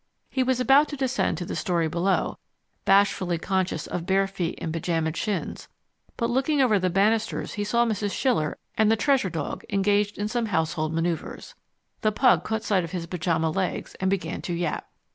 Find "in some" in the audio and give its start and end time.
10.17-10.47